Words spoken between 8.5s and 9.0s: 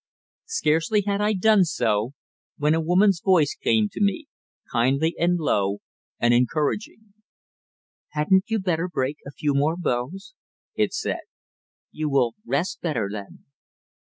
better